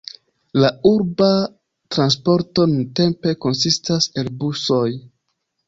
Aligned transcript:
La 0.61 0.69
urba 0.91 1.27
transporto 1.97 2.67
nuntempe 2.73 3.37
konsistas 3.47 4.11
el 4.25 4.35
busoj. 4.43 4.85